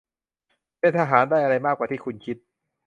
[0.79, 2.37] เป็นทหาร ได้อะไร มากกว่าที่คุณคิด